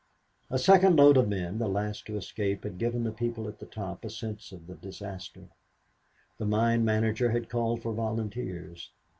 [0.49, 3.67] A second load of men, the last to escape, had given the people at the
[3.67, 5.49] top a sense of the disaster.
[6.39, 8.91] The mine manager had called for volunteers.